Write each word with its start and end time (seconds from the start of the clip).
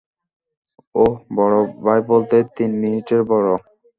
ওহ 0.95 1.13
বড় 1.37 1.57
ভাই 1.83 1.99
বলতে, 2.11 2.37
তিন 2.55 2.71
মিনিটের 2.81 3.21
বড়। 3.29 3.47